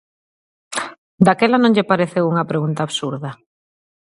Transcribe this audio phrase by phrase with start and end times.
[1.25, 3.29] ¿Daquela non lle pareceu unha pregunta absurda?